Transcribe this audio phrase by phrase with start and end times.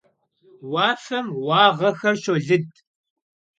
[0.69, 2.69] Vuafem vağuexer şolıd.